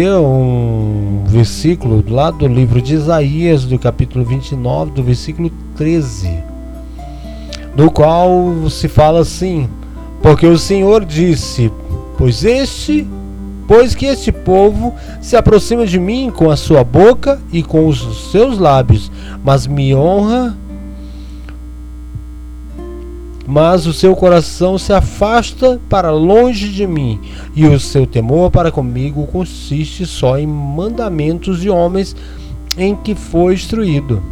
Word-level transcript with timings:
um 0.00 1.22
versículo 1.26 2.02
lá 2.08 2.30
do 2.30 2.46
livro 2.46 2.80
de 2.80 2.94
Isaías, 2.94 3.64
do 3.66 3.78
capítulo 3.78 4.24
29, 4.24 4.92
do 4.92 5.02
versículo 5.02 5.52
13, 5.76 6.30
no 7.76 7.90
qual 7.90 8.70
se 8.70 8.88
fala 8.88 9.20
assim: 9.20 9.68
Porque 10.22 10.46
o 10.46 10.56
Senhor 10.56 11.04
disse: 11.04 11.70
Pois 12.16 12.42
este, 12.42 13.06
pois 13.68 13.94
que 13.94 14.06
este 14.06 14.32
povo 14.32 14.94
se 15.20 15.36
aproxima 15.36 15.86
de 15.86 16.00
mim 16.00 16.32
com 16.34 16.50
a 16.50 16.56
sua 16.56 16.82
boca 16.82 17.38
e 17.52 17.62
com 17.62 17.86
os 17.86 18.30
seus 18.30 18.56
lábios, 18.56 19.12
mas 19.44 19.66
me 19.66 19.94
honra 19.94 20.56
mas 23.52 23.86
o 23.86 23.92
seu 23.92 24.16
coração 24.16 24.78
se 24.78 24.94
afasta 24.94 25.78
para 25.86 26.10
longe 26.10 26.70
de 26.70 26.86
mim, 26.86 27.20
e 27.54 27.66
o 27.66 27.78
seu 27.78 28.06
temor 28.06 28.50
para 28.50 28.72
comigo 28.72 29.26
consiste 29.26 30.06
só 30.06 30.38
em 30.38 30.46
mandamentos 30.46 31.60
de 31.60 31.68
homens 31.68 32.16
em 32.78 32.96
que 32.96 33.14
foi 33.14 33.52
instruído. 33.52 34.22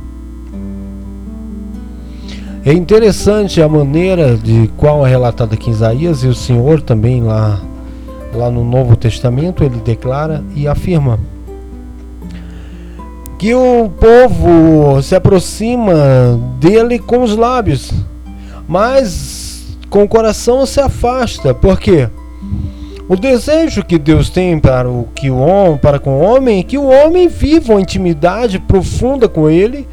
É 2.64 2.72
interessante 2.72 3.60
a 3.60 3.68
maneira 3.68 4.38
de 4.38 4.70
qual 4.78 5.06
é 5.06 5.10
relatada 5.10 5.52
aqui 5.52 5.68
em 5.68 5.72
Isaías, 5.74 6.24
e 6.24 6.26
o 6.26 6.34
Senhor 6.34 6.80
também 6.80 7.22
lá, 7.22 7.60
lá 8.34 8.50
no 8.50 8.64
Novo 8.64 8.96
Testamento 8.96 9.62
ele 9.62 9.80
declara 9.84 10.42
e 10.56 10.66
afirma 10.66 11.20
que 13.38 13.54
o 13.54 13.90
povo 14.00 15.02
se 15.02 15.14
aproxima 15.14 16.40
dele 16.58 16.98
com 16.98 17.22
os 17.22 17.36
lábios, 17.36 17.92
mas 18.70 19.76
com 19.90 20.04
o 20.04 20.08
coração 20.08 20.64
se 20.64 20.80
afasta. 20.80 21.52
Por 21.52 21.80
quê? 21.80 22.08
O 23.08 23.16
desejo 23.16 23.84
que 23.84 23.98
Deus 23.98 24.30
tem 24.30 24.60
para 24.60 24.88
o 24.88 25.08
que 25.12 25.28
o 25.28 25.38
homem, 25.38 25.76
para 25.76 25.98
com 25.98 26.20
o 26.20 26.20
homem, 26.20 26.60
é 26.60 26.62
que 26.62 26.78
o 26.78 26.86
homem 26.86 27.26
viva 27.26 27.72
uma 27.72 27.80
intimidade 27.80 28.60
profunda 28.60 29.28
com 29.28 29.50
ele, 29.50 29.88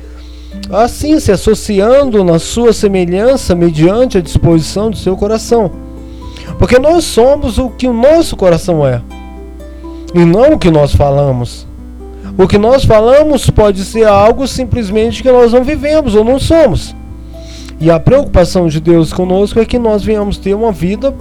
assim 0.70 1.20
se 1.20 1.32
associando 1.32 2.24
na 2.24 2.38
sua 2.38 2.72
semelhança 2.72 3.56
mediante 3.56 4.20
a 4.20 4.22
disposição 4.22 4.92
do 4.92 4.98
seu 4.98 5.18
coração. 5.18 5.72
Porque 6.60 6.78
nós 6.78 7.04
somos 7.04 7.58
o 7.58 7.72
que 7.72 7.88
o 7.88 7.94
nosso 7.94 8.36
coração 8.36 8.86
é, 8.86 9.02
e 10.14 10.23
não 10.23 10.54
o 10.54 10.60
que 10.60 10.70
nós 10.70 10.94
falamos. 10.94 11.66
O 12.38 12.48
que 12.48 12.60
nós 12.60 12.86
falamos 12.86 13.50
pode 13.50 13.84
ser 13.84 14.06
algo 14.06 14.48
simplesmente 14.48 15.23
que 15.23 15.32
nós 15.32 15.52
não 15.52 15.64
vivemos 15.64 16.14
ou 16.14 16.23
não 16.23 16.38
somos. 16.38 16.96
E 17.80 17.92
a 17.92 18.00
preocupação 18.00 18.67
de 18.67 18.80
Deus 18.80 19.14
conosco 19.14 19.59
é 19.59 19.66
que 19.66 19.78
nós 19.78 20.03
venhamos 20.03 20.38
ter 20.38 20.56
uma 20.56 20.72
vida 20.72 21.14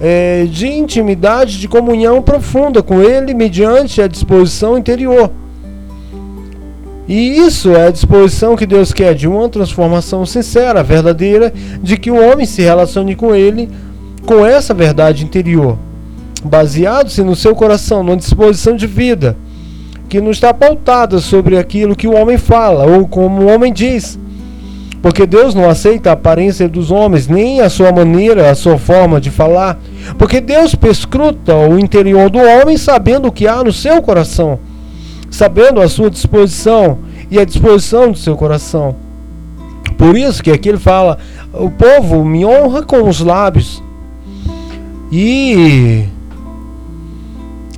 é, 0.00 0.46
de 0.48 0.68
intimidade, 0.68 1.58
de 1.58 1.66
comunhão 1.66 2.22
profunda 2.22 2.82
com 2.82 3.02
Ele, 3.02 3.34
mediante 3.34 4.00
a 4.00 4.06
disposição 4.06 4.78
interior. 4.78 5.30
E 7.08 7.38
isso 7.38 7.74
é 7.74 7.88
a 7.88 7.90
disposição 7.90 8.54
que 8.54 8.64
Deus 8.64 8.92
quer 8.92 9.14
de 9.16 9.26
uma 9.26 9.48
transformação 9.48 10.24
sincera, 10.24 10.82
verdadeira, 10.82 11.52
de 11.82 11.96
que 11.96 12.10
o 12.10 12.14
homem 12.14 12.46
se 12.46 12.62
relacione 12.62 13.16
com 13.16 13.34
Ele 13.34 13.68
com 14.24 14.46
essa 14.46 14.72
verdade 14.72 15.24
interior, 15.24 15.76
baseado-se 16.44 17.22
no 17.22 17.34
seu 17.34 17.54
coração, 17.56 18.04
numa 18.04 18.16
disposição 18.16 18.76
de 18.76 18.86
vida 18.86 19.36
que 20.08 20.20
não 20.20 20.30
está 20.30 20.54
pautada 20.54 21.18
sobre 21.18 21.58
aquilo 21.58 21.96
que 21.96 22.06
o 22.06 22.14
homem 22.14 22.38
fala 22.38 22.84
ou 22.84 23.08
como 23.08 23.42
o 23.42 23.46
homem 23.46 23.72
diz 23.72 24.18
porque 25.02 25.26
Deus 25.26 25.54
não 25.54 25.68
aceita 25.68 26.10
a 26.10 26.12
aparência 26.12 26.68
dos 26.68 26.90
homens, 26.90 27.26
nem 27.26 27.60
a 27.60 27.70
sua 27.70 27.90
maneira, 27.90 28.50
a 28.50 28.54
sua 28.54 28.78
forma 28.78 29.20
de 29.20 29.30
falar. 29.30 29.78
Porque 30.18 30.40
Deus 30.40 30.74
perscruta 30.74 31.56
o 31.56 31.78
interior 31.78 32.28
do 32.28 32.38
homem, 32.38 32.76
sabendo 32.76 33.28
o 33.28 33.32
que 33.32 33.48
há 33.48 33.64
no 33.64 33.72
seu 33.72 34.02
coração, 34.02 34.58
sabendo 35.30 35.80
a 35.80 35.88
sua 35.88 36.10
disposição 36.10 36.98
e 37.30 37.38
a 37.38 37.44
disposição 37.44 38.12
do 38.12 38.18
seu 38.18 38.36
coração. 38.36 38.94
Por 39.96 40.16
isso 40.16 40.42
que 40.42 40.50
aqui 40.50 40.68
ele 40.68 40.78
fala: 40.78 41.18
o 41.52 41.70
povo 41.70 42.24
me 42.24 42.44
honra 42.44 42.82
com 42.82 43.08
os 43.08 43.20
lábios. 43.20 43.82
E 45.12 46.04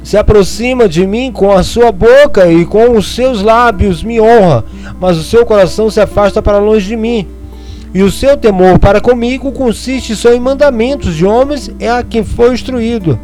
se 0.03 0.17
aproxima 0.17 0.89
de 0.89 1.07
mim 1.07 1.31
com 1.31 1.53
a 1.53 1.63
sua 1.63 1.93
boca 1.93 2.51
e 2.51 2.65
com 2.65 2.97
os 2.97 3.15
seus 3.15 3.41
lábios 3.41 4.03
me 4.03 4.21
honra, 4.21 4.65
mas 5.01 5.17
o 5.17 5.23
seu 5.23 5.47
coração 5.47 5.89
se 5.91 6.01
afasta 6.01 6.43
para 6.43 6.59
longe 6.59 6.87
de 6.87 6.97
mim. 6.97 7.27
E 7.95 8.03
o 8.03 8.11
seu 8.11 8.37
temor 8.37 8.79
para 8.79 9.01
comigo 9.01 9.53
consiste 9.53 10.17
só 10.17 10.33
em 10.33 10.41
mandamentos 10.41 11.15
de 11.15 11.27
homens 11.27 11.71
é 11.79 11.91
a 11.91 12.03
quem 12.03 12.25
foi 12.25 12.55
instruído. 12.55 13.19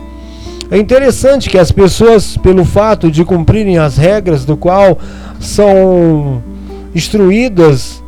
É 0.70 0.76
interessante 0.76 1.48
que 1.48 1.56
as 1.56 1.72
pessoas, 1.72 2.36
pelo 2.36 2.64
fato 2.64 3.10
de 3.10 3.24
cumprirem 3.24 3.78
as 3.78 3.96
regras 3.96 4.44
do 4.44 4.56
qual 4.56 4.98
são 5.40 6.42
instruídas, 6.94 8.02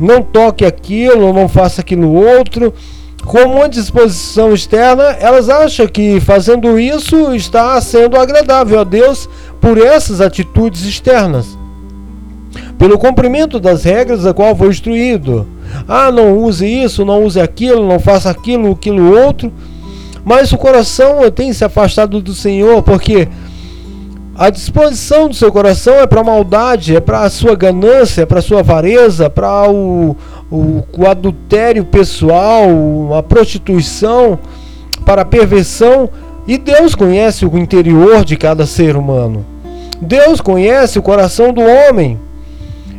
não 0.00 0.22
toque 0.22 0.64
aquilo, 0.64 1.32
não 1.34 1.48
faça 1.48 1.82
aquilo 1.82 2.10
outro, 2.14 2.72
como 3.24 3.56
uma 3.56 3.68
disposição 3.68 4.52
externa, 4.52 5.04
elas 5.20 5.48
acham 5.48 5.86
que 5.86 6.20
fazendo 6.20 6.78
isso 6.78 7.34
está 7.34 7.80
sendo 7.80 8.16
agradável 8.16 8.80
a 8.80 8.84
Deus 8.84 9.28
por 9.60 9.78
essas 9.78 10.20
atitudes 10.20 10.84
externas. 10.84 11.56
Pelo 12.78 12.98
cumprimento 12.98 13.60
das 13.60 13.84
regras 13.84 14.26
a 14.26 14.34
qual 14.34 14.56
foi 14.56 14.68
instruído. 14.68 15.46
Ah, 15.86 16.10
não 16.10 16.36
use 16.36 16.66
isso, 16.66 17.04
não 17.04 17.24
use 17.24 17.40
aquilo, 17.40 17.86
não 17.86 18.00
faça 18.00 18.28
aquilo, 18.28 18.72
aquilo 18.72 19.16
outro. 19.16 19.52
Mas 20.24 20.52
o 20.52 20.58
coração 20.58 21.18
tem 21.30 21.52
se 21.52 21.64
afastado 21.64 22.20
do 22.20 22.34
Senhor, 22.34 22.82
porque 22.82 23.28
a 24.34 24.50
disposição 24.50 25.28
do 25.28 25.34
seu 25.34 25.52
coração 25.52 25.94
é 25.94 26.06
para 26.06 26.20
a 26.20 26.24
maldade, 26.24 26.96
é 26.96 27.00
para 27.00 27.20
a 27.22 27.30
sua 27.30 27.54
ganância, 27.54 28.22
é 28.22 28.26
para 28.26 28.38
a 28.38 28.42
sua 28.42 28.60
avareza, 28.60 29.28
para 29.28 29.70
o, 29.70 30.16
o, 30.52 30.84
o 30.96 31.06
adultério 31.08 31.84
pessoal, 31.84 32.68
a 33.16 33.22
prostituição, 33.22 34.38
para 35.06 35.22
a 35.22 35.24
perversão. 35.24 36.10
E 36.46 36.58
Deus 36.58 36.94
conhece 36.94 37.46
o 37.46 37.58
interior 37.58 38.24
de 38.24 38.36
cada 38.36 38.66
ser 38.66 38.96
humano. 38.96 39.46
Deus 40.00 40.40
conhece 40.40 40.98
o 40.98 41.02
coração 41.02 41.52
do 41.52 41.62
homem. 41.62 42.18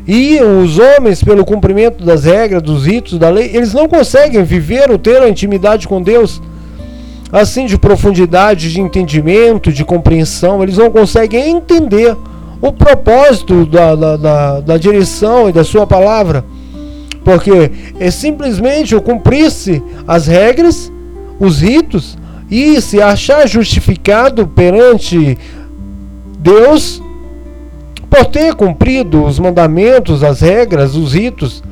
E 0.08 0.42
os 0.42 0.80
homens, 0.80 1.24
pelo 1.24 1.46
cumprimento 1.46 2.03
das 2.03 2.24
regras, 2.25 2.62
dos 2.62 2.86
ritos, 2.86 3.19
da 3.19 3.30
lei, 3.30 3.52
eles 3.53 3.74
não 3.74 3.88
conseguem 3.88 4.44
viver 4.44 4.90
ou 4.90 4.97
ter 4.97 5.22
a 5.22 5.30
intimidade 5.30 5.88
com 5.88 6.02
Deus 6.02 6.42
assim 7.34 7.66
de 7.66 7.80
profundidade, 7.80 8.72
de 8.72 8.80
entendimento, 8.80 9.74
de 9.74 9.84
compreensão, 9.84 10.62
eles 10.62 10.78
não 10.78 10.92
conseguem 10.92 11.50
entender 11.50 12.16
o 12.62 12.72
propósito 12.72 13.66
da, 13.66 13.96
da, 13.96 14.18
da, 14.18 14.59
da 14.59 14.78
direção 14.78 15.50
e 15.50 15.52
da 15.52 15.63
sua 15.63 15.88
palavra. 15.88 16.46
Porque 17.23 17.72
é 18.00 18.11
simplesmente 18.11 18.95
o 18.95 19.01
cumprir-se 19.01 19.81
as 20.07 20.28
regras, 20.28 20.91
os 21.39 21.61
ritos, 21.61 22.17
e 22.50 22.79
se 22.81 23.01
achar 23.01 23.47
justificado 23.47 24.47
perante 24.47 25.38
Deus 26.39 27.01
por 28.09 28.25
ter 28.25 28.53
cumprido 28.53 29.23
os 29.23 29.39
mandamentos, 29.39 30.23
as 30.23 30.41
regras, 30.41 30.95
os 30.95 31.13
ritos. 31.13 31.63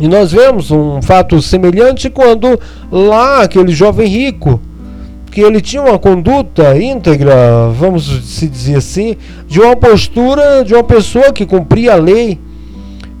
E 0.00 0.06
nós 0.06 0.30
vemos 0.30 0.70
um 0.70 1.02
fato 1.02 1.42
semelhante 1.42 2.08
quando 2.08 2.58
lá 2.90 3.42
aquele 3.42 3.72
jovem 3.72 4.06
rico, 4.06 4.60
que 5.30 5.40
ele 5.40 5.60
tinha 5.60 5.82
uma 5.82 5.98
conduta 5.98 6.80
íntegra, 6.80 7.68
vamos 7.76 8.04
se 8.24 8.46
dizer 8.46 8.76
assim, 8.76 9.16
de 9.48 9.60
uma 9.60 9.74
postura 9.74 10.64
de 10.64 10.74
uma 10.74 10.84
pessoa 10.84 11.32
que 11.32 11.44
cumpria 11.44 11.94
a 11.94 11.96
lei, 11.96 12.38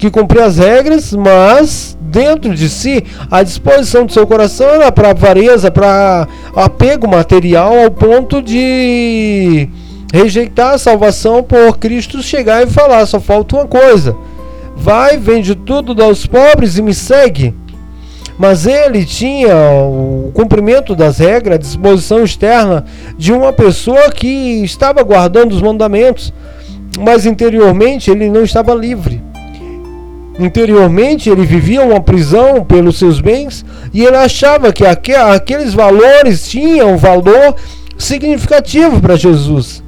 que 0.00 0.10
cumpria 0.10 0.46
as 0.46 0.56
regras, 0.56 1.12
mas 1.12 1.96
dentro 2.00 2.54
de 2.54 2.70
si 2.70 3.04
a 3.30 3.42
disposição 3.42 4.06
do 4.06 4.12
seu 4.12 4.26
coração 4.26 4.66
era 4.66 4.90
para 4.90 5.10
avareza, 5.10 5.70
para 5.70 6.26
apego 6.56 7.06
material 7.06 7.78
ao 7.78 7.90
ponto 7.90 8.40
de 8.40 9.68
rejeitar 10.10 10.72
a 10.72 10.78
salvação 10.78 11.42
por 11.42 11.76
Cristo 11.76 12.22
chegar 12.22 12.66
e 12.66 12.70
falar, 12.70 13.04
só 13.04 13.20
falta 13.20 13.56
uma 13.56 13.66
coisa. 13.66 14.16
Vai, 14.74 15.18
vende 15.18 15.54
tudo, 15.54 15.94
dá 15.94 16.04
aos 16.04 16.24
pobres 16.24 16.78
e 16.78 16.82
me 16.82 16.94
segue. 16.94 17.54
Mas 18.38 18.66
ele 18.66 19.04
tinha 19.04 19.54
o 19.54 20.30
cumprimento 20.32 20.96
das 20.96 21.18
regras, 21.18 21.56
a 21.56 21.58
disposição 21.58 22.24
externa 22.24 22.86
de 23.18 23.34
uma 23.34 23.52
pessoa 23.52 24.10
que 24.10 24.64
estava 24.64 25.02
guardando 25.02 25.52
os 25.52 25.60
mandamentos, 25.60 26.32
mas 26.98 27.26
interiormente 27.26 28.10
ele 28.10 28.30
não 28.30 28.42
estava 28.42 28.72
livre. 28.72 29.28
Interiormente 30.40 31.28
ele 31.28 31.44
vivia 31.44 31.82
uma 31.82 32.00
prisão 32.00 32.64
pelos 32.64 32.98
seus 32.98 33.20
bens 33.20 33.62
e 33.92 34.02
ele 34.02 34.16
achava 34.16 34.72
que 34.72 34.86
aqueles 34.86 35.74
valores 35.74 36.48
tinham 36.48 36.96
valor 36.96 37.54
significativo 37.98 39.02
para 39.02 39.16
Jesus. 39.16 39.82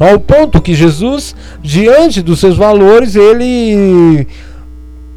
Ao 0.00 0.18
ponto 0.18 0.60
que 0.60 0.74
Jesus, 0.74 1.36
diante 1.62 2.20
dos 2.20 2.40
seus 2.40 2.56
valores, 2.56 3.14
ele 3.14 4.26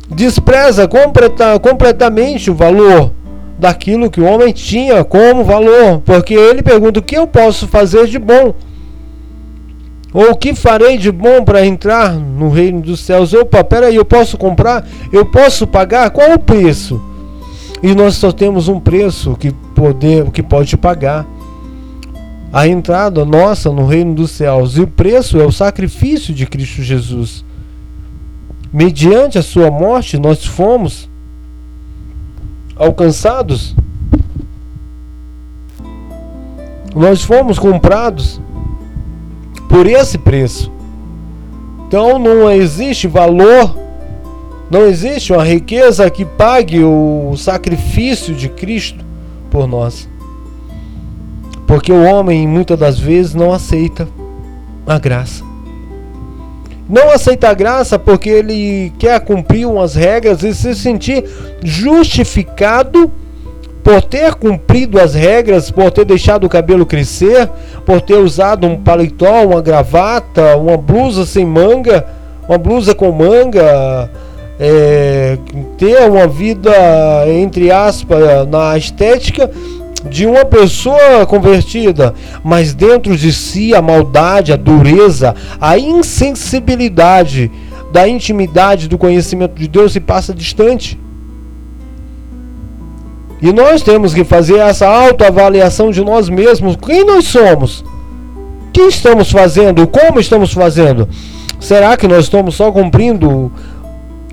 despreza 0.07 0.87
completa, 0.87 1.59
completamente 1.59 2.51
o 2.51 2.55
valor 2.55 3.11
daquilo 3.57 4.09
que 4.11 4.21
o 4.21 4.25
homem 4.25 4.53
tinha 4.53 5.03
como 5.03 5.43
valor, 5.43 6.01
porque 6.05 6.35
ele 6.35 6.61
pergunta: 6.61 6.99
o 6.99 7.03
que 7.03 7.17
eu 7.17 7.25
posso 7.25 7.67
fazer 7.67 8.05
de 8.05 8.19
bom? 8.19 8.53
Ou 10.13 10.31
o 10.31 10.35
que 10.35 10.53
farei 10.53 10.97
de 10.97 11.11
bom 11.11 11.43
para 11.43 11.65
entrar 11.65 12.13
no 12.13 12.49
reino 12.49 12.81
dos 12.81 12.99
céus? 12.99 13.33
Opa, 13.33 13.63
peraí, 13.63 13.95
eu 13.95 14.03
posso 14.03 14.37
comprar? 14.37 14.85
Eu 15.11 15.25
posso 15.25 15.65
pagar? 15.65 16.09
Qual 16.09 16.33
o 16.33 16.39
preço? 16.39 17.01
E 17.81 17.95
nós 17.95 18.15
só 18.15 18.31
temos 18.31 18.67
um 18.67 18.79
preço 18.79 19.35
que, 19.35 19.51
poder, 19.73 20.29
que 20.31 20.43
pode 20.43 20.75
pagar. 20.75 21.25
A 22.51 22.67
entrada 22.67 23.23
nossa 23.23 23.71
no 23.71 23.85
reino 23.85 24.13
dos 24.13 24.31
céus. 24.31 24.75
E 24.75 24.81
o 24.81 24.87
preço 24.87 25.39
é 25.39 25.45
o 25.45 25.51
sacrifício 25.51 26.33
de 26.33 26.45
Cristo 26.45 26.83
Jesus. 26.83 27.45
Mediante 28.73 29.37
a 29.37 29.41
sua 29.41 29.71
morte, 29.71 30.17
nós 30.17 30.45
fomos 30.45 31.09
alcançados. 32.75 33.73
Nós 36.93 37.23
fomos 37.23 37.57
comprados 37.57 38.41
por 39.71 39.87
esse 39.87 40.17
preço. 40.17 40.69
Então 41.87 42.19
não 42.19 42.51
existe 42.51 43.07
valor, 43.07 43.75
não 44.69 44.85
existe 44.85 45.31
uma 45.31 45.45
riqueza 45.45 46.09
que 46.09 46.25
pague 46.25 46.83
o 46.83 47.33
sacrifício 47.37 48.35
de 48.35 48.49
Cristo 48.49 49.03
por 49.49 49.65
nós. 49.65 50.09
Porque 51.65 51.91
o 51.91 52.03
homem 52.03 52.45
muitas 52.45 52.77
das 52.77 52.99
vezes 52.99 53.33
não 53.33 53.53
aceita 53.53 54.07
a 54.85 54.99
graça. 54.99 55.43
Não 56.89 57.09
aceita 57.09 57.47
a 57.47 57.53
graça 57.53 57.97
porque 57.97 58.29
ele 58.29 58.91
quer 58.99 59.21
cumprir 59.21 59.65
umas 59.65 59.95
regras 59.95 60.43
e 60.43 60.53
se 60.53 60.75
sentir 60.75 61.23
justificado 61.63 63.09
por 63.83 64.01
ter 64.01 64.35
cumprido 64.35 64.99
as 64.99 65.13
regras, 65.13 65.71
por 65.71 65.91
ter 65.91 66.05
deixado 66.05 66.45
o 66.45 66.49
cabelo 66.49 66.85
crescer, 66.85 67.49
por 67.85 68.01
ter 68.01 68.17
usado 68.17 68.67
um 68.67 68.77
paletó, 68.77 69.43
uma 69.45 69.61
gravata, 69.61 70.55
uma 70.57 70.77
blusa 70.77 71.25
sem 71.25 71.45
manga, 71.45 72.05
uma 72.47 72.57
blusa 72.57 72.93
com 72.93 73.11
manga, 73.11 74.09
é, 74.59 75.37
ter 75.77 76.09
uma 76.09 76.27
vida, 76.27 76.71
entre 77.27 77.71
aspas, 77.71 78.47
na 78.47 78.77
estética 78.77 79.49
de 80.09 80.25
uma 80.25 80.45
pessoa 80.45 81.25
convertida, 81.27 82.13
mas 82.43 82.73
dentro 82.73 83.15
de 83.15 83.31
si 83.31 83.73
a 83.73 83.81
maldade, 83.81 84.51
a 84.51 84.55
dureza, 84.55 85.35
a 85.59 85.77
insensibilidade 85.77 87.51
da 87.91 88.07
intimidade 88.07 88.87
do 88.87 88.97
conhecimento 88.97 89.55
de 89.55 89.67
Deus 89.67 89.93
se 89.93 89.99
passa 89.99 90.33
distante. 90.33 90.99
E 93.41 93.51
nós 93.51 93.81
temos 93.81 94.13
que 94.13 94.23
fazer 94.23 94.57
essa 94.57 94.87
autoavaliação 94.87 95.89
de 95.89 96.03
nós 96.03 96.29
mesmos. 96.29 96.75
Quem 96.75 97.03
nós 97.03 97.25
somos? 97.25 97.79
O 97.79 98.71
que 98.71 98.81
estamos 98.81 99.31
fazendo? 99.31 99.87
Como 99.87 100.19
estamos 100.19 100.53
fazendo? 100.53 101.09
Será 101.59 101.97
que 101.97 102.07
nós 102.07 102.25
estamos 102.25 102.55
só 102.55 102.71
cumprindo 102.71 103.51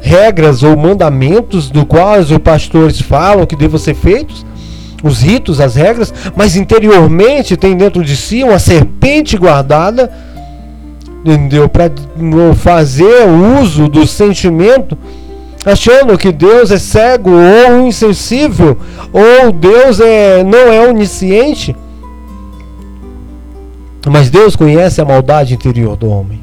regras 0.00 0.62
ou 0.62 0.76
mandamentos 0.76 1.70
do 1.70 1.87
quais 1.87 2.31
os 2.31 2.38
pastores 2.38 3.00
falam 3.00 3.46
que 3.46 3.56
devem 3.56 3.78
ser 3.78 3.94
feitos? 3.94 4.44
Os 5.02 5.22
ritos, 5.22 5.61
as 5.61 5.75
regras, 5.75 6.12
mas 6.37 6.56
interiormente 6.56 7.56
tem 7.56 7.76
dentro 7.76 8.04
de 8.04 8.16
si 8.16 8.43
uma 8.43 8.58
serpente 8.58 9.37
guardada, 9.38 10.11
entendeu? 11.25 11.69
Para 11.69 11.90
fazer 12.56 13.26
uso 13.61 13.88
do 13.88 14.06
sentimento 14.06 14.99
achando 15.72 16.18
que 16.18 16.32
Deus 16.32 16.70
é 16.70 16.78
cego 16.78 17.30
ou 17.30 17.86
insensível, 17.86 18.78
ou 19.12 19.52
Deus 19.52 20.00
é, 20.00 20.42
não 20.42 20.72
é 20.72 20.88
onisciente. 20.88 21.76
Mas 24.06 24.30
Deus 24.30 24.56
conhece 24.56 25.00
a 25.00 25.04
maldade 25.04 25.54
interior 25.54 25.96
do 25.96 26.08
homem. 26.08 26.40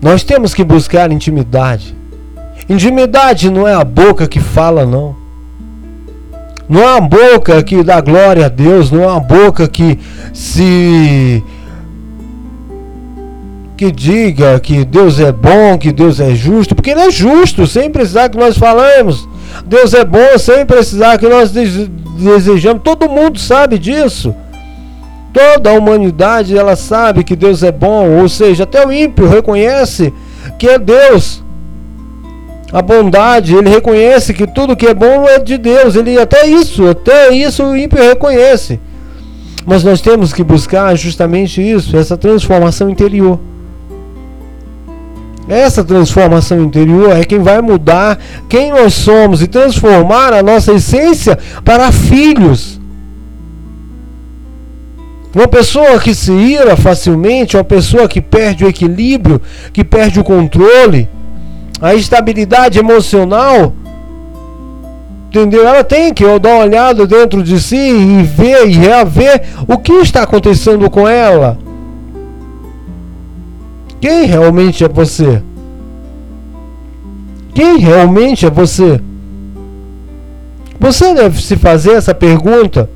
Nós 0.00 0.22
temos 0.24 0.52
que 0.52 0.64
buscar 0.64 1.10
intimidade. 1.12 1.96
Intimidade 2.68 3.50
não 3.50 3.66
é 3.66 3.74
a 3.74 3.84
boca 3.84 4.26
que 4.26 4.40
fala, 4.40 4.84
não. 4.84 5.14
Não 6.68 6.80
é 6.80 6.96
a 6.96 7.00
boca 7.00 7.62
que 7.62 7.82
dá 7.82 8.00
glória 8.00 8.46
a 8.46 8.48
Deus, 8.48 8.90
não 8.90 9.02
é 9.02 9.16
a 9.16 9.20
boca 9.20 9.68
que 9.68 9.98
se 10.32 11.42
que 13.76 13.90
diga 13.90 14.58
que 14.60 14.84
Deus 14.84 15.18
é 15.18 15.32
bom, 15.32 15.78
que 15.78 15.92
Deus 15.92 16.20
é 16.20 16.34
justo, 16.34 16.74
porque 16.74 16.90
Ele 16.90 17.00
é 17.00 17.10
justo, 17.10 17.66
sem 17.66 17.90
precisar 17.90 18.28
que 18.28 18.38
nós 18.38 18.56
falemos. 18.56 19.28
Deus 19.66 19.92
é 19.94 20.04
bom 20.04 20.38
sem 20.38 20.64
precisar 20.64 21.18
que 21.18 21.28
nós 21.28 21.50
desejamos. 21.50 22.82
Todo 22.82 23.08
mundo 23.08 23.38
sabe 23.38 23.78
disso. 23.78 24.34
Toda 25.32 25.70
a 25.70 25.74
humanidade 25.74 26.56
ela 26.56 26.76
sabe 26.76 27.24
que 27.24 27.34
Deus 27.34 27.62
é 27.62 27.72
bom, 27.72 28.20
ou 28.20 28.28
seja, 28.28 28.64
até 28.64 28.86
o 28.86 28.92
ímpio 28.92 29.28
reconhece 29.28 30.12
que 30.58 30.68
é 30.68 30.78
Deus. 30.78 31.42
A 32.72 32.80
bondade, 32.80 33.54
ele 33.54 33.68
reconhece 33.68 34.32
que 34.32 34.46
tudo 34.46 34.76
que 34.76 34.86
é 34.86 34.94
bom 34.94 35.26
é 35.28 35.38
de 35.38 35.58
Deus. 35.58 35.94
Ele 35.94 36.18
até 36.18 36.46
isso, 36.46 36.88
até 36.88 37.30
isso 37.30 37.64
o 37.64 37.76
ímpio 37.76 38.02
reconhece. 38.02 38.80
Mas 39.66 39.84
nós 39.84 40.00
temos 40.00 40.32
que 40.32 40.42
buscar 40.42 40.94
justamente 40.96 41.60
isso, 41.60 41.96
essa 41.96 42.16
transformação 42.16 42.88
interior. 42.88 43.38
Essa 45.52 45.84
transformação 45.84 46.62
interior 46.62 47.14
é 47.14 47.24
quem 47.24 47.38
vai 47.38 47.60
mudar 47.60 48.18
quem 48.48 48.70
nós 48.70 48.94
somos 48.94 49.42
e 49.42 49.46
transformar 49.46 50.32
a 50.32 50.42
nossa 50.42 50.72
essência 50.72 51.38
para 51.62 51.92
filhos. 51.92 52.80
Uma 55.34 55.46
pessoa 55.46 55.98
que 55.98 56.14
se 56.14 56.32
ira 56.32 56.74
facilmente, 56.74 57.54
uma 57.54 57.64
pessoa 57.64 58.08
que 58.08 58.18
perde 58.18 58.64
o 58.64 58.68
equilíbrio, 58.68 59.42
que 59.74 59.84
perde 59.84 60.18
o 60.18 60.24
controle, 60.24 61.06
a 61.82 61.94
estabilidade 61.94 62.78
emocional, 62.78 63.74
entendeu? 65.28 65.68
Ela 65.68 65.84
tem 65.84 66.14
que 66.14 66.24
dar 66.38 66.48
uma 66.48 66.64
olhada 66.64 67.06
dentro 67.06 67.42
de 67.42 67.60
si 67.60 67.76
e 67.76 68.22
ver 68.22 68.68
e 68.68 68.72
reaver 68.72 69.42
o 69.68 69.76
que 69.76 69.92
está 69.92 70.22
acontecendo 70.22 70.88
com 70.88 71.06
ela. 71.06 71.58
Quem 74.02 74.26
realmente 74.26 74.82
é 74.82 74.88
você? 74.88 75.40
Quem 77.54 77.78
realmente 77.78 78.44
é 78.44 78.50
você? 78.50 79.00
Você 80.80 81.14
deve 81.14 81.40
se 81.40 81.56
fazer 81.56 81.92
essa 81.92 82.12
pergunta. 82.12 82.90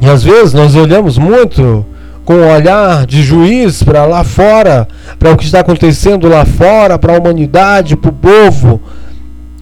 E 0.00 0.10
às 0.10 0.24
vezes 0.24 0.52
nós 0.52 0.74
olhamos 0.74 1.16
muito 1.16 1.86
com 2.24 2.34
o 2.34 2.52
olhar 2.52 3.06
de 3.06 3.22
juiz 3.22 3.84
para 3.84 4.04
lá 4.04 4.24
fora, 4.24 4.88
para 5.16 5.30
o 5.30 5.36
que 5.36 5.44
está 5.44 5.60
acontecendo 5.60 6.26
lá 6.26 6.44
fora, 6.44 6.98
para 6.98 7.14
a 7.14 7.20
humanidade, 7.20 7.96
para 7.96 8.10
o 8.10 8.14
povo, 8.14 8.82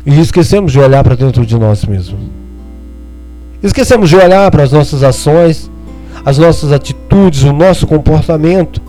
e 0.07 0.19
esquecemos 0.19 0.73
de 0.73 0.81
olhar 0.81 1.05
para 1.05 1.15
dentro 1.15 1.45
de 1.45 1.59
nós 1.59 1.85
mesmos. 1.85 2.21
Esquecemos 3.63 4.09
de 4.09 4.17
olhar 4.17 4.51
para 4.51 4.63
as 4.63 4.73
nossas 4.73 5.03
ações, 5.03 5.71
as 6.25 6.39
nossas 6.39 6.73
atitudes, 6.73 7.43
o 7.43 7.53
nosso 7.53 7.87
comportamento. 7.87 8.81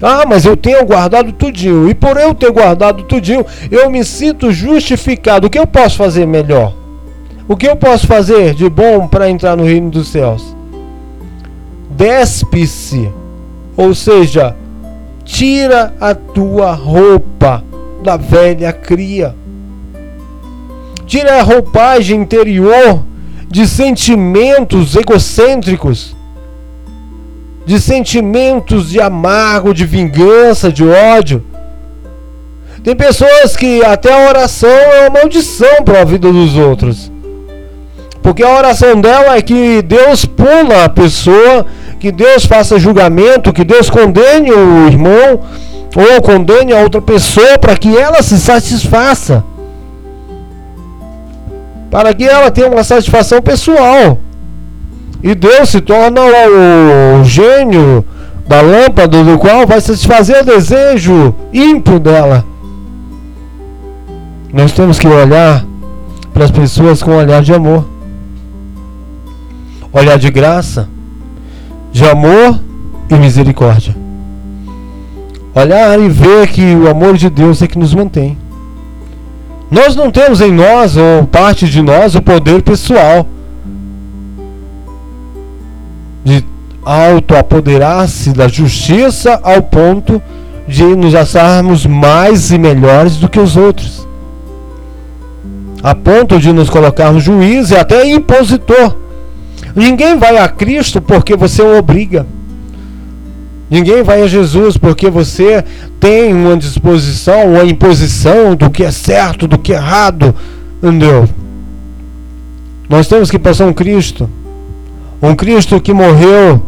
Ah, 0.00 0.24
mas 0.26 0.44
eu 0.44 0.56
tenho 0.56 0.84
guardado 0.84 1.32
tudinho. 1.32 1.88
E 1.88 1.94
por 1.94 2.16
eu 2.16 2.34
ter 2.34 2.50
guardado 2.50 3.02
tudinho, 3.04 3.44
eu 3.70 3.90
me 3.90 4.04
sinto 4.04 4.52
justificado. 4.52 5.46
O 5.46 5.50
que 5.50 5.58
eu 5.58 5.66
posso 5.66 5.96
fazer 5.96 6.26
melhor? 6.26 6.74
O 7.48 7.56
que 7.56 7.66
eu 7.66 7.76
posso 7.76 8.06
fazer 8.06 8.54
de 8.54 8.68
bom 8.68 9.08
para 9.08 9.30
entrar 9.30 9.56
no 9.56 9.64
reino 9.64 9.90
dos 9.90 10.08
céus? 10.08 10.54
Despe-se. 11.90 13.10
Ou 13.76 13.94
seja, 13.94 14.54
tira 15.24 15.94
a 16.00 16.14
tua 16.14 16.72
roupa 16.72 17.64
da 18.02 18.16
velha 18.16 18.72
cria. 18.72 19.34
Tira 21.06 21.40
a 21.40 21.42
roupagem 21.42 22.20
interior 22.20 23.02
de 23.48 23.66
sentimentos 23.66 24.94
egocêntricos 24.94 26.17
de 27.68 27.78
sentimentos 27.78 28.88
de 28.88 28.98
amargo, 28.98 29.74
de 29.74 29.84
vingança, 29.84 30.72
de 30.72 30.82
ódio. 30.88 31.44
Tem 32.82 32.96
pessoas 32.96 33.54
que 33.54 33.84
até 33.84 34.10
a 34.10 34.26
oração 34.30 34.70
é 34.70 35.00
uma 35.02 35.20
maldição 35.20 35.84
para 35.84 36.00
a 36.00 36.04
vida 36.04 36.32
dos 36.32 36.56
outros. 36.56 37.12
Porque 38.22 38.42
a 38.42 38.56
oração 38.56 38.98
dela 38.98 39.36
é 39.36 39.42
que 39.42 39.82
Deus 39.82 40.24
pula 40.24 40.84
a 40.84 40.88
pessoa, 40.88 41.66
que 42.00 42.10
Deus 42.10 42.46
faça 42.46 42.78
julgamento, 42.78 43.52
que 43.52 43.64
Deus 43.64 43.90
condene 43.90 44.50
o 44.50 44.86
irmão 44.86 45.42
ou 45.94 46.22
condene 46.22 46.72
a 46.72 46.80
outra 46.80 47.02
pessoa 47.02 47.58
para 47.58 47.76
que 47.76 47.94
ela 47.94 48.22
se 48.22 48.38
satisfaça. 48.38 49.44
Para 51.90 52.14
que 52.14 52.24
ela 52.24 52.50
tenha 52.50 52.68
uma 52.70 52.82
satisfação 52.82 53.42
pessoal. 53.42 54.18
E 55.22 55.34
Deus 55.34 55.68
se 55.68 55.80
torna 55.80 56.20
o, 56.22 57.24
gênio 57.24 58.04
da 58.46 58.60
lâmpada 58.60 59.24
do 59.24 59.38
qual 59.38 59.66
vai 59.66 59.80
satisfazer 59.80 60.42
o 60.42 60.46
desejo 60.46 61.34
ímpio 61.52 61.98
dela. 61.98 62.44
Nós 64.52 64.72
temos 64.72 64.98
que 64.98 65.06
olhar 65.06 65.64
para 66.32 66.44
as 66.44 66.50
pessoas 66.50 67.02
com 67.02 67.10
um 67.10 67.16
olhar 67.16 67.42
de 67.42 67.52
amor, 67.52 67.84
olhar 69.92 70.18
de 70.18 70.30
graça, 70.30 70.88
de 71.92 72.04
amor 72.08 72.58
e 73.10 73.14
misericórdia. 73.14 73.96
Olhar 75.54 75.98
e 75.98 76.08
ver 76.08 76.46
que 76.46 76.76
o 76.76 76.88
amor 76.88 77.16
de 77.16 77.28
Deus 77.28 77.60
é 77.60 77.66
que 77.66 77.78
nos 77.78 77.92
mantém. 77.92 78.38
Nós 79.70 79.96
não 79.96 80.10
temos 80.10 80.40
em 80.40 80.52
nós, 80.52 80.96
ou 80.96 81.26
parte 81.26 81.66
de 81.66 81.82
nós, 81.82 82.14
o 82.14 82.22
poder 82.22 82.62
pessoal 82.62 83.26
de 86.28 86.44
auto-apoderar-se 86.84 88.32
da 88.32 88.46
justiça 88.48 89.40
ao 89.42 89.62
ponto 89.62 90.22
de 90.66 90.84
nos 90.84 91.14
acharmos 91.14 91.86
mais 91.86 92.50
e 92.50 92.58
melhores 92.58 93.16
do 93.16 93.28
que 93.28 93.40
os 93.40 93.56
outros. 93.56 94.06
A 95.82 95.94
ponto 95.94 96.38
de 96.38 96.52
nos 96.52 96.68
colocarmos 96.68 97.22
juiz 97.22 97.70
e 97.70 97.76
até 97.76 98.06
impositor. 98.06 98.94
Ninguém 99.74 100.18
vai 100.18 100.36
a 100.36 100.48
Cristo 100.48 101.00
porque 101.00 101.34
você 101.34 101.62
o 101.62 101.78
obriga. 101.78 102.26
Ninguém 103.70 104.02
vai 104.02 104.22
a 104.22 104.26
Jesus 104.26 104.76
porque 104.76 105.08
você 105.08 105.64
tem 106.00 106.34
uma 106.34 106.56
disposição, 106.56 107.52
uma 107.52 107.64
imposição 107.64 108.54
do 108.54 108.70
que 108.70 108.82
é 108.82 108.90
certo, 108.90 109.46
do 109.46 109.58
que 109.58 109.72
é 109.72 109.76
errado. 109.76 110.34
Entendeu? 110.82 111.28
Nós 112.88 113.06
temos 113.06 113.30
que 113.30 113.38
passar 113.38 113.66
um 113.66 113.72
Cristo. 113.72 114.28
Um 115.22 115.34
Cristo 115.34 115.80
que 115.80 115.92
morreu 115.92 116.62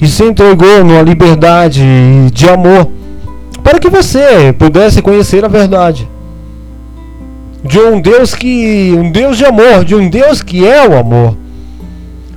e 0.00 0.06
se 0.06 0.24
entregou 0.24 0.84
numa 0.84 1.02
liberdade 1.02 1.82
de 2.32 2.48
amor 2.48 2.88
para 3.62 3.78
que 3.78 3.88
você 3.88 4.54
pudesse 4.58 5.02
conhecer 5.02 5.44
a 5.44 5.48
verdade 5.48 6.08
de 7.64 7.78
um 7.78 8.00
Deus 8.00 8.34
que 8.34 8.94
um 8.96 9.10
Deus 9.10 9.36
de 9.36 9.44
amor, 9.44 9.84
de 9.84 9.94
um 9.94 10.08
Deus 10.08 10.42
que 10.42 10.66
é 10.66 10.86
o 10.88 10.96
amor. 10.96 11.36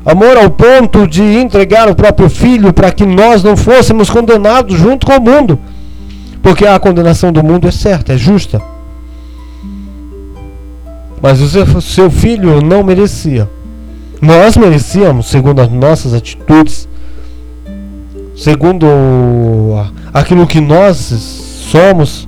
Amor 0.04 0.36
ao 0.36 0.50
ponto 0.50 1.08
de 1.08 1.22
entregar 1.22 1.88
o 1.88 1.96
próprio 1.96 2.30
filho 2.30 2.74
para 2.74 2.92
que 2.92 3.06
nós 3.06 3.44
não 3.44 3.56
fôssemos 3.56 4.10
condenados 4.10 4.78
junto 4.78 5.06
com 5.06 5.16
o 5.16 5.22
mundo. 5.22 5.60
Porque 6.42 6.66
a 6.66 6.80
condenação 6.80 7.32
do 7.32 7.44
mundo 7.44 7.68
é 7.68 7.72
certa, 7.72 8.14
é 8.14 8.18
justa. 8.18 8.60
Mas 11.22 11.40
o 11.40 11.48
seu, 11.48 11.82
seu 11.82 12.10
filho 12.10 12.62
não 12.62 12.84
merecia. 12.84 13.48
Nós 14.22 14.56
merecíamos, 14.56 15.30
segundo 15.30 15.62
as 15.62 15.70
nossas 15.72 16.14
atitudes, 16.14 16.88
segundo 18.36 18.86
aquilo 20.14 20.46
que 20.46 20.62
nós 20.62 20.98
somos 21.72 22.28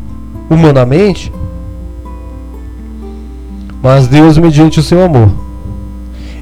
humanamente. 0.50 1.32
Mas 3.82 4.08
Deus, 4.08 4.38
mediante 4.38 4.80
o 4.80 4.84
seu 4.84 5.04
amor, 5.04 5.30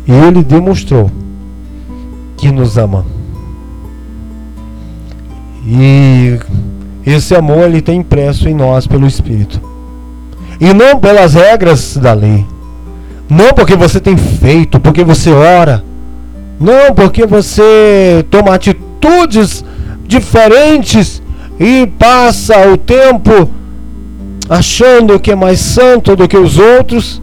ele 0.08 0.44
demonstrou 0.44 1.12
que 2.38 2.52
nos 2.52 2.78
ama. 2.78 3.06
E 5.66 6.40
esse 7.06 7.36
amor 7.36 7.66
ele 7.66 7.82
tem 7.82 8.00
impresso 8.00 8.48
em 8.48 8.54
nós 8.54 8.88
pelo 8.88 9.08
Espírito. 9.08 9.62
E 10.60 10.74
não 10.74 11.00
pelas 11.00 11.34
regras 11.34 11.98
da 11.98 12.14
lei. 12.14 12.46
Não 13.32 13.54
porque 13.54 13.78
você 13.78 13.98
tem 13.98 14.18
feito, 14.18 14.78
porque 14.78 15.06
você 15.06 15.32
ora. 15.32 15.82
Não 16.60 16.94
porque 16.94 17.26
você 17.26 18.26
toma 18.30 18.54
atitudes 18.54 19.64
diferentes 20.06 21.24
e 21.58 21.88
passa 21.98 22.68
o 22.68 22.76
tempo 22.76 23.50
achando 24.50 25.18
que 25.18 25.32
é 25.32 25.36
mais 25.36 25.62
santo 25.62 26.14
do 26.14 26.28
que 26.28 26.36
os 26.36 26.58
outros, 26.58 27.22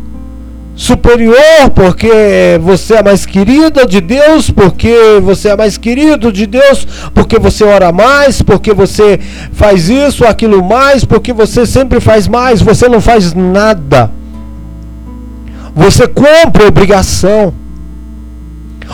superior 0.74 1.68
porque 1.74 2.58
você 2.62 2.94
é 2.94 3.02
mais 3.02 3.26
querida 3.26 3.84
de 3.84 4.00
Deus, 4.00 4.50
porque 4.50 5.20
você 5.22 5.50
é 5.50 5.56
mais 5.58 5.76
querido 5.76 6.32
de 6.32 6.46
Deus, 6.46 6.88
porque 7.12 7.38
você 7.38 7.64
ora 7.64 7.92
mais, 7.92 8.40
porque 8.40 8.72
você 8.72 9.20
faz 9.52 9.90
isso, 9.90 10.24
aquilo 10.24 10.64
mais, 10.64 11.04
porque 11.04 11.34
você 11.34 11.66
sempre 11.66 12.00
faz 12.00 12.26
mais, 12.26 12.62
você 12.62 12.88
não 12.88 13.02
faz 13.02 13.34
nada. 13.34 14.16
Você 15.78 16.08
cumpre 16.08 16.64
obrigação. 16.64 17.54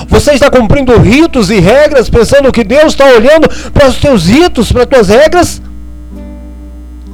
Você 0.07 0.33
está 0.33 0.51
cumprindo 0.51 0.99
ritos 0.99 1.51
e 1.51 1.59
regras, 1.59 2.11
pensando 2.11 2.53
que 2.53 2.63
Deus 2.63 2.93
está 2.93 3.07
olhando 3.07 3.49
para 3.73 3.89
os 3.89 3.97
teus 3.97 4.27
ritos, 4.27 4.71
para 4.71 4.83
as 4.83 4.89
tuas 4.89 5.09
regras, 5.09 5.63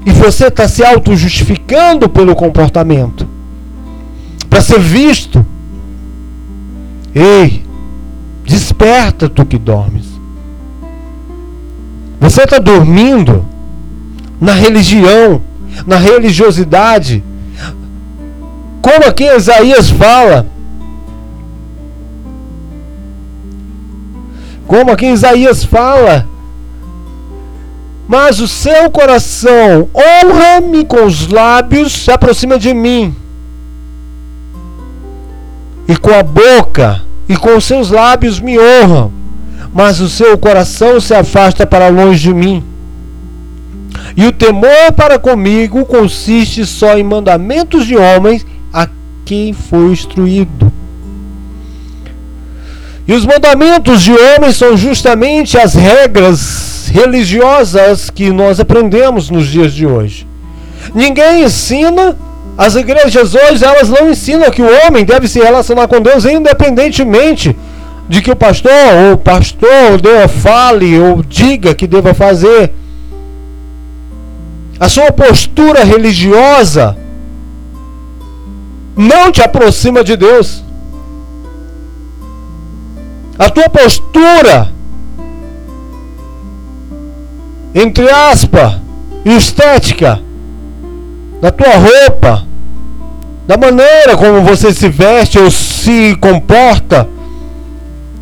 e 0.05 0.11
você 0.11 0.47
está 0.47 0.67
se 0.67 0.85
auto-justificando 0.85 2.09
pelo 2.09 2.35
comportamento 2.35 3.29
para 4.49 4.61
ser 4.61 4.81
visto. 4.81 5.47
Ei, 7.15 7.63
desperta 8.45 9.29
tu 9.29 9.47
que 9.47 9.57
dormes. 9.59 10.07
Você 12.19 12.43
está 12.43 12.59
dormindo 12.59 13.45
na 14.41 14.53
religião, 14.53 15.41
na 15.87 15.97
religiosidade. 15.97 17.23
Como 18.83 19.07
aqui 19.07 19.25
Isaías 19.25 19.91
fala, 19.91 20.47
Como 24.71 24.93
aqui 24.93 25.07
Isaías 25.07 25.65
fala. 25.65 26.29
Mas 28.07 28.39
o 28.39 28.47
seu 28.47 28.89
coração 28.89 29.89
honra-me 29.93 30.85
com 30.85 31.05
os 31.05 31.27
lábios, 31.27 31.93
se 31.93 32.09
aproxima 32.13 32.57
de 32.57 32.73
mim. 32.73 33.13
E 35.89 35.97
com 35.97 36.15
a 36.15 36.23
boca 36.23 37.03
e 37.29 37.37
com 37.37 37.57
os 37.57 37.65
seus 37.65 37.91
lábios 37.91 38.39
me 38.39 38.61
honram. 38.61 39.11
Mas 39.75 39.99
o 39.99 40.09
seu 40.09 40.39
coração 40.39 41.01
se 41.01 41.15
afasta 41.15 41.67
para 41.67 41.89
longe 41.89 42.23
de 42.23 42.33
mim. 42.33 42.63
E 44.17 44.25
o 44.25 44.31
temor 44.31 44.93
para 44.97 45.19
comigo 45.19 45.85
consiste 45.85 46.65
só 46.65 46.97
em 46.97 47.03
mandamentos 47.03 47.85
de 47.85 47.97
homens 47.97 48.47
quem 49.31 49.53
foi 49.53 49.93
instruído. 49.93 50.73
E 53.07 53.13
os 53.13 53.25
mandamentos 53.25 54.03
de 54.03 54.11
homens 54.11 54.57
são 54.57 54.77
justamente 54.77 55.57
as 55.57 55.73
regras 55.73 56.89
religiosas 56.93 58.11
que 58.11 58.33
nós 58.33 58.59
aprendemos 58.59 59.31
nos 59.31 59.47
dias 59.47 59.73
de 59.73 59.87
hoje. 59.87 60.27
Ninguém 60.93 61.45
ensina, 61.45 62.17
as 62.59 62.75
igrejas 62.75 63.33
hoje 63.33 63.65
elas 63.65 63.89
não 63.89 64.11
ensinam 64.11 64.51
que 64.51 64.63
o 64.63 64.71
homem 64.85 65.05
deve 65.05 65.29
se 65.29 65.39
relacionar 65.39 65.87
com 65.87 66.01
Deus 66.01 66.25
independentemente 66.25 67.57
de 68.09 68.21
que 68.21 68.33
o 68.33 68.37
pastor 68.37 68.73
ou 69.07 69.13
o 69.13 69.19
pastor 69.19 70.01
deva 70.03 70.27
fale 70.27 70.99
ou 70.99 71.23
diga 71.23 71.73
que 71.73 71.87
deva 71.87 72.13
fazer. 72.15 72.73
A 74.81 74.89
sua 74.89 75.13
postura 75.13 75.85
religiosa 75.85 76.97
não 79.01 79.33
te 79.33 79.41
aproxima 79.41 80.05
de 80.05 80.15
Deus. 80.15 80.63
A 83.39 83.49
tua 83.49 83.67
postura, 83.71 84.71
entre 87.75 88.11
aspas, 88.11 88.75
estética, 89.25 90.21
da 91.41 91.51
tua 91.51 91.73
roupa, 91.77 92.47
da 93.47 93.57
maneira 93.57 94.19
como 94.19 94.43
você 94.43 94.71
se 94.75 94.91
veste 94.91 95.39
ou 95.39 95.51
se 95.51 96.15
comporta, 96.17 97.09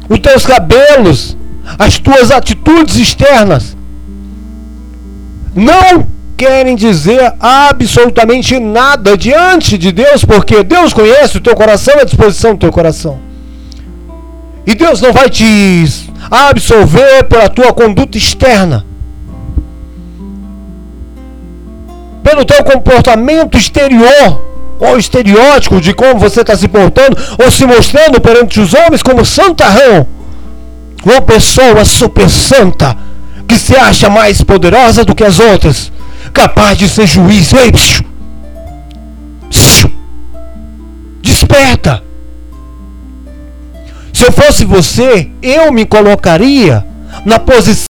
os 0.09 0.21
teus 0.21 0.47
cabelos, 0.47 1.37
as 1.77 1.99
tuas 1.99 2.31
atitudes 2.31 2.95
externas, 2.95 3.77
não 5.57 6.18
querem 6.39 6.77
dizer 6.77 7.35
absolutamente 7.41 8.61
nada 8.61 9.17
diante 9.19 9.77
de 9.77 9.91
Deus, 9.91 10.25
porque 10.25 10.63
Deus 10.63 10.93
conhece 10.93 11.37
o 11.37 11.41
teu 11.41 11.57
coração 11.57 11.97
e 11.97 12.03
a 12.03 12.05
disposição 12.05 12.53
do 12.53 12.61
teu 12.61 12.71
coração. 12.71 13.19
E 14.65 14.73
Deus 14.75 15.01
não 15.01 15.13
vai 15.13 15.29
te 15.29 15.85
absolver 16.31 17.25
pela 17.25 17.49
tua 17.49 17.73
conduta 17.73 18.17
externa. 18.17 18.87
Pelo 22.23 22.45
teu 22.45 22.63
comportamento 22.63 23.59
exterior 23.59 24.47
ou 24.79 24.97
estereótipo 24.97 25.81
de 25.81 25.93
como 25.93 26.21
você 26.21 26.43
está 26.43 26.57
se 26.57 26.69
portando 26.69 27.17
ou 27.43 27.51
se 27.51 27.67
mostrando 27.67 28.21
perante 28.21 28.61
os 28.61 28.75
homens 28.75 29.03
como 29.03 29.25
santarrão. 29.25 30.07
Uma 31.05 31.21
pessoa 31.21 31.85
super 31.85 32.31
santa 32.31 32.97
que 33.49 33.59
se 33.59 33.75
acha 33.75 34.09
mais 34.09 34.43
poderosa 34.43 35.05
do 35.05 35.15
que 35.15 35.25
as 35.25 35.41
outras, 35.41 35.91
capaz 36.39 36.79
de 36.79 36.89
ser 36.89 37.07
juiz. 37.07 37.53
Ei, 37.53 37.73
psiu, 37.73 38.05
psiu, 39.51 39.91
desperta. 41.21 42.01
Se 44.13 44.25
eu 44.25 44.31
fosse 44.31 44.65
você, 44.65 45.31
eu 45.43 45.73
me 45.73 45.85
colocaria 45.85 46.87
na 47.25 47.41
posição 47.41 47.75